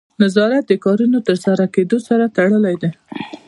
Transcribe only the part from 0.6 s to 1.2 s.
د کارونو